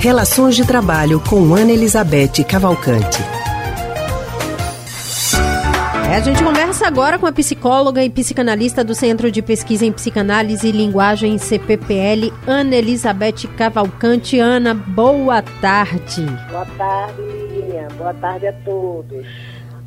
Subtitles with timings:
[0.00, 3.18] Relações de Trabalho com Ana Elizabeth Cavalcante.
[6.10, 9.92] É, a gente conversa agora com a psicóloga e psicanalista do Centro de Pesquisa em
[9.92, 14.38] Psicanálise e Linguagem CPPL, Ana Elizabeth Cavalcante.
[14.38, 16.24] Ana, boa tarde.
[16.50, 17.88] Boa tarde, Lilian.
[17.98, 19.26] Boa tarde a todos.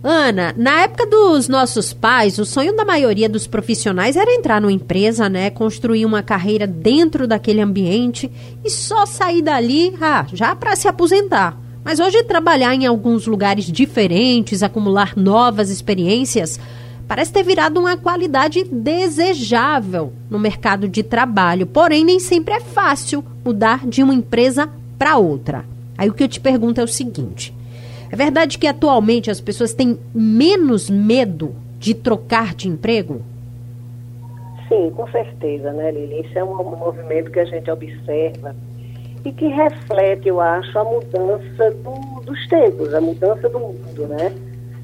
[0.04, 4.72] Ana, na época dos nossos pais, o sonho da maioria dos profissionais era entrar numa
[4.74, 8.30] empresa, né, construir uma carreira dentro daquele ambiente
[8.66, 11.58] e só sair dali, ah, já para se aposentar.
[11.86, 16.60] Mas hoje trabalhar em alguns lugares diferentes, acumular novas experiências,
[17.08, 21.66] parece ter virado uma qualidade desejável no mercado de trabalho.
[21.66, 25.64] Porém, nem sempre é fácil mudar de uma empresa para outra.
[25.98, 27.54] Aí o que eu te pergunto é o seguinte:
[28.14, 33.24] é verdade que atualmente as pessoas têm menos medo de trocar de emprego?
[34.70, 36.22] Sim, com certeza, né, Lili?
[36.22, 38.56] Isso é um movimento que a gente observa
[39.26, 44.32] e que reflete, eu acho, a mudança do, dos tempos, a mudança do mundo, né?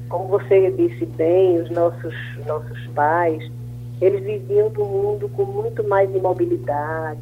[0.08, 2.14] Como você disse bem, os nossos,
[2.48, 3.48] nossos pais,
[4.00, 7.20] eles viviam num mundo com muito mais imobilidade,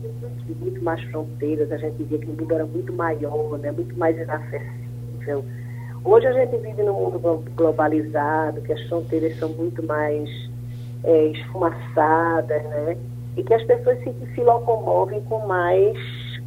[0.58, 3.70] muito mais fronteiras, a gente via que o mundo era muito maior, né?
[3.72, 5.44] muito mais inacessível
[6.04, 10.30] Hoje a gente vive num mundo globalizado, que as fronteiras são muito mais
[11.04, 12.96] é, esfumaçadas, né?
[13.36, 15.98] E que as pessoas se, se locomovem com mais,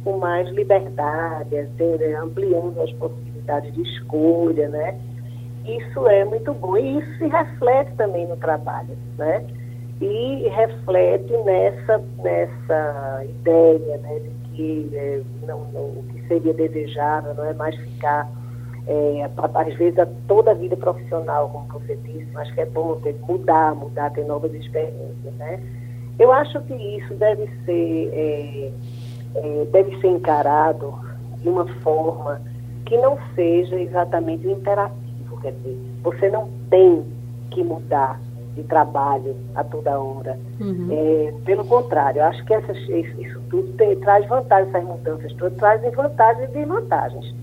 [0.04, 2.14] com mais liberdade, assim, né?
[2.16, 4.98] ampliando as possibilidades de escolha, né?
[5.66, 9.44] Isso é muito bom e isso se reflete também no trabalho, né?
[10.00, 17.32] E reflete nessa, nessa ideia, né, de que é, não, não, o que seria desejável
[17.34, 18.28] não é mais ficar
[18.86, 22.96] é, às vezes a toda a vida profissional, como você disse, mas que é bom
[22.96, 25.60] ter, mudar, mudar, ter novas experiências, né?
[26.18, 28.72] Eu acho que isso deve ser, é,
[29.36, 30.94] é, deve ser encarado
[31.40, 32.40] de uma forma
[32.84, 37.04] que não seja exatamente imperativo, quer dizer, você não tem
[37.50, 38.20] que mudar
[38.54, 40.38] de trabalho a toda hora.
[40.60, 40.88] Uhum.
[40.90, 45.58] É, pelo contrário, eu acho que essas, isso tudo tem, traz vantagens, essas mudanças todas
[45.58, 47.34] trazem vantagens e desvantagens.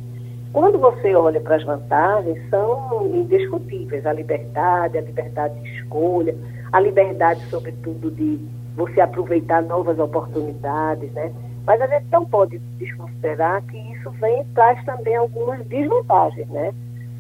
[0.52, 4.06] Quando você olha para as vantagens, são indiscutíveis.
[4.06, 6.36] A liberdade, a liberdade de escolha,
[6.72, 8.40] a liberdade, sobretudo, de
[8.76, 11.32] você aproveitar novas oportunidades, né?
[11.68, 16.74] Mas a gente não pode desconsiderar que isso vem traz também algumas desvantagens, né?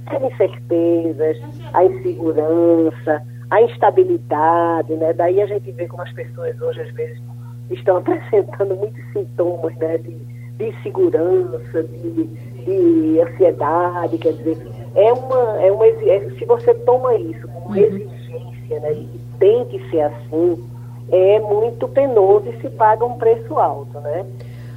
[0.08, 1.38] As incertezas,
[1.74, 5.14] a insegurança, a instabilidade, né?
[5.14, 7.22] Daí a gente vê como as pessoas hoje, às vezes,
[7.70, 10.00] estão apresentando muitos sintomas, né?
[10.00, 10.16] De,
[10.58, 14.58] de insegurança, de de ansiedade, quer dizer,
[14.96, 17.84] é uma, é uma é, se você toma isso como uma uhum.
[17.84, 20.64] exigência, né, e tem que ser assim,
[21.12, 24.26] é muito penoso e se paga um preço alto, né?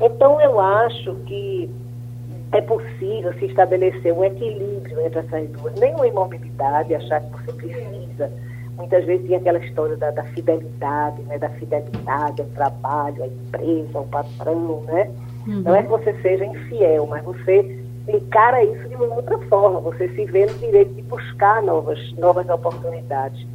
[0.00, 1.70] Então eu acho que
[2.52, 7.52] é possível se estabelecer um equilíbrio entre essas duas, nem uma imobilidade, achar que você
[7.52, 8.30] precisa.
[8.76, 11.38] Muitas vezes tem aquela história da, da fidelidade, né?
[11.38, 15.10] Da fidelidade ao trabalho, à empresa, ao patrão, né?
[15.46, 15.62] Uhum.
[15.62, 20.08] Não é que você seja infiel, mas você encara isso de uma outra forma, você
[20.08, 23.46] se vê no direito de buscar novas, novas oportunidades.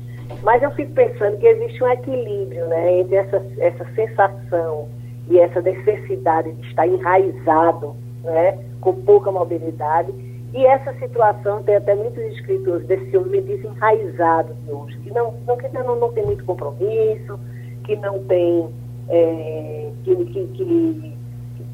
[0.44, 4.88] Mas eu fico pensando que existe um equilíbrio né, entre essa, essa sensação
[5.30, 10.14] e essa necessidade de estar enraizado, né, com pouca mobilidade,
[10.54, 15.58] e essa situação tem até muitos escritores desse homem desenraizado de hoje, que não, não,
[15.58, 17.40] que não, não tem muito compromisso,
[17.84, 18.70] que não tem,
[19.10, 21.17] é, que, que, que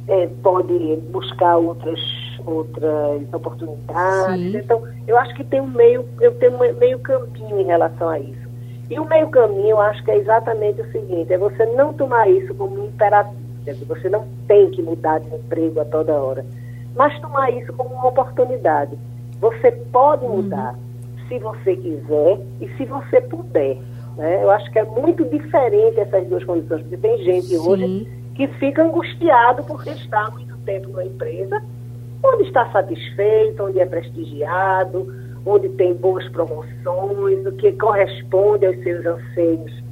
[0.08, 2.00] é, pode buscar outras
[2.46, 4.52] outras oportunidades.
[4.52, 4.58] Sim.
[4.58, 8.20] Então, eu acho que tem um meio, eu tenho um meio caminho em relação a
[8.20, 8.44] isso.
[8.90, 12.30] E o meio caminho, eu acho que é exatamente o seguinte, é você não tomar
[12.30, 16.46] isso como um imperativo, você não tem que mudar de emprego a toda hora,
[16.96, 18.98] mas tomar isso como uma oportunidade.
[19.40, 20.38] Você pode uhum.
[20.38, 21.28] mudar uhum.
[21.28, 23.78] se você quiser e se você puder.
[24.18, 24.44] Né?
[24.44, 27.58] Eu acho que é muito diferente essas duas condições, porque tem gente Sim.
[27.58, 31.62] hoje que fica angustiado porque está há muito tempo na empresa
[32.24, 35.14] onde está satisfeito, onde é prestigiado,
[35.46, 39.84] onde tem boas promoções, o que corresponde aos seus anseios,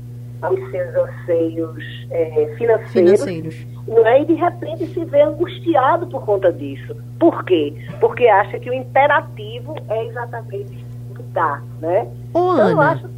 [0.42, 3.22] aos seus anseios é, financeiros.
[3.22, 3.68] financeiros.
[3.88, 4.22] Não é?
[4.22, 6.96] E de repente se vê angustiado por conta disso.
[7.20, 7.76] Por quê?
[8.00, 10.86] Porque acha que o imperativo é exatamente
[11.22, 12.08] mudar, né?
[12.34, 13.10] Ô, então, Ana, acho,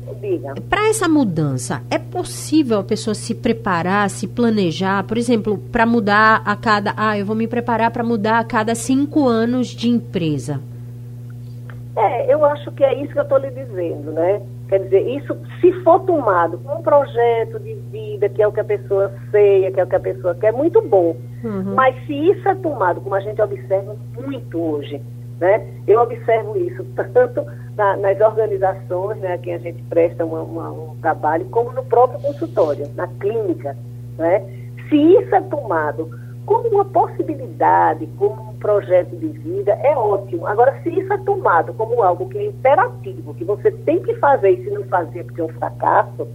[0.69, 6.41] para essa mudança, é possível a pessoa se preparar, se planejar, por exemplo, para mudar
[6.45, 6.93] a cada.
[6.95, 10.61] Ah, eu vou me preparar para mudar a cada cinco anos de empresa?
[11.95, 14.41] É, eu acho que é isso que eu estou lhe dizendo, né?
[14.67, 18.63] Quer dizer, isso, se for tomado um projeto de vida, que é o que a
[18.63, 21.15] pessoa ceia, que é o que a pessoa quer, é muito bom.
[21.43, 21.75] Uhum.
[21.75, 24.99] Mas se isso é tomado, como a gente observa muito hoje,
[25.39, 25.67] né?
[25.85, 30.71] Eu observo isso tanto na, nas organizações né, a quem a gente presta uma, uma,
[30.71, 33.75] um trabalho, como no próprio consultório, na clínica.
[34.17, 34.39] Né?
[34.89, 36.09] Se isso é tomado
[36.45, 40.45] como uma possibilidade, como um projeto de vida, é ótimo.
[40.45, 44.51] Agora, se isso é tomado como algo que é imperativo, que você tem que fazer
[44.51, 46.27] e se não fazer porque é um fracasso,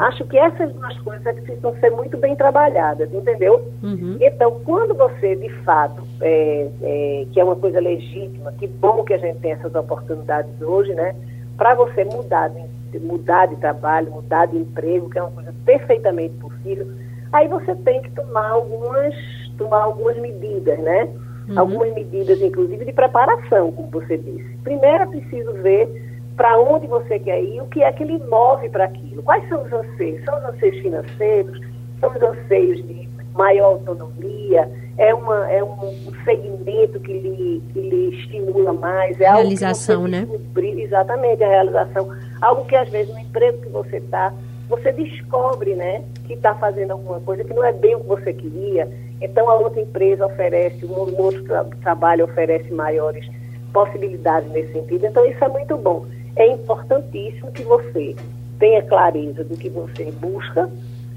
[0.00, 3.70] acho que essas duas coisas é precisam ser muito bem trabalhadas, entendeu?
[3.82, 4.16] Uhum.
[4.20, 9.12] Então, quando você, de fato, é, é, que é uma coisa legítima, que bom que
[9.12, 11.14] a gente tem essas oportunidades hoje, né?
[11.56, 16.34] Para você mudar de, mudar de trabalho, mudar de emprego, que é uma coisa perfeitamente
[16.36, 16.86] possível,
[17.30, 19.14] aí você tem que tomar algumas
[19.58, 21.10] tomar algumas medidas, né?
[21.46, 21.58] Uhum.
[21.58, 24.56] Algumas medidas, inclusive, de preparação, como você disse.
[24.64, 26.09] Primeiro é preciso ver
[26.40, 29.22] para onde você quer ir, o que é que lhe move para aquilo.
[29.22, 30.24] Quais são os anseios?
[30.24, 31.60] São os anseios financeiros?
[32.00, 34.70] São os anseios de maior autonomia?
[34.96, 35.94] É, uma, é um
[36.24, 39.20] segmento que lhe, que lhe estimula mais?
[39.20, 40.26] É realização, né?
[40.56, 42.08] Exatamente, a realização.
[42.40, 44.32] Algo que às vezes no emprego que você está,
[44.66, 48.32] você descobre, né, que está fazendo alguma coisa que não é bem o que você
[48.32, 48.88] queria
[49.20, 53.28] então, a outra empresa oferece, um outro tra trabalho oferece maiores
[53.72, 55.06] possibilidades nesse sentido.
[55.06, 56.06] Então, isso é muito bom.
[56.36, 58.16] É importantíssimo que você
[58.58, 60.70] tenha clareza do que você busca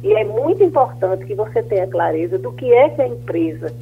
[0.03, 3.73] e é muito importante que você tenha clareza do que é que a empresa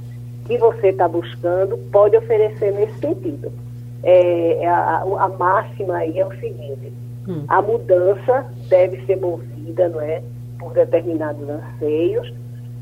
[0.45, 3.51] que você está buscando pode oferecer nesse sentido.
[4.04, 6.92] É, é a, a, máxima aí é o seguinte,
[7.28, 7.44] hum.
[7.48, 10.24] a mudança deve ser movida, não é,
[10.60, 12.34] por determinados anseios,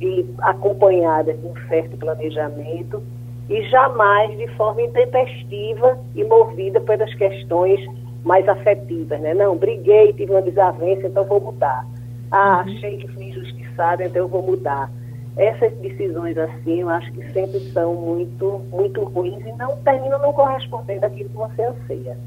[0.02, 3.04] e acompanhada de um certo planejamento
[3.50, 7.80] e jamais de forma intempestiva e movida pelas questões
[8.24, 9.34] mais afetivas, né?
[9.34, 11.86] Não, briguei, tive uma desavença, então vou mudar.
[12.32, 12.74] Ah, uhum.
[12.76, 14.92] achei que fui injustiçada, então eu vou mudar.
[15.38, 20.34] Essas decisões assim, eu acho que sempre são muito, muito ruins e não terminam não
[20.34, 22.18] correspondendo àquilo que você anseia.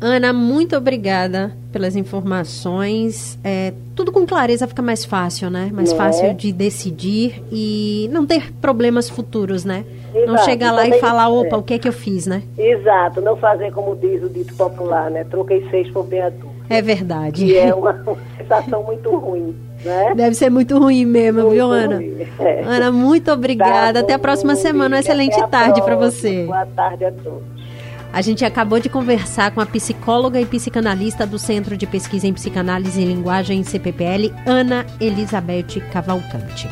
[0.00, 3.38] Ana, muito obrigada pelas informações.
[3.44, 5.70] É, tudo com clareza fica mais fácil, né?
[5.72, 5.96] Mais é.
[5.96, 9.84] fácil de decidir e não ter problemas futuros, né?
[10.14, 10.32] Exato.
[10.32, 11.58] Não chegar lá e falar, opa, é.
[11.58, 12.42] o que é que eu fiz, né?
[12.56, 15.24] Exato, não fazer como diz o dito popular, né?
[15.24, 16.32] Troquei seis por meia.
[16.68, 17.44] É verdade.
[17.44, 17.92] Que é uma,
[18.38, 19.54] sensação muito ruim.
[19.84, 20.14] Né?
[20.14, 22.02] Deve ser muito ruim mesmo, muito viu, Ana?
[22.38, 22.62] É.
[22.64, 23.94] Ana, muito obrigada.
[23.94, 24.96] Tá, até a próxima semana.
[24.96, 26.44] Uma excelente tarde para você.
[26.44, 27.59] Boa tarde a todos.
[28.12, 32.32] A gente acabou de conversar com a psicóloga e psicanalista do Centro de Pesquisa em
[32.32, 36.68] Psicanálise e Linguagem CPPL, Ana Elizabeth Cavalcante.